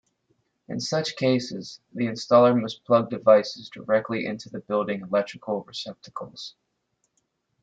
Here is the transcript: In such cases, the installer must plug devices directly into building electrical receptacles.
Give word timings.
In 0.67 0.79
such 0.79 1.15
cases, 1.15 1.79
the 1.93 2.05
installer 2.07 2.59
must 2.59 2.83
plug 2.85 3.11
devices 3.11 3.69
directly 3.69 4.25
into 4.25 4.49
building 4.61 5.01
electrical 5.01 5.61
receptacles. 5.63 6.55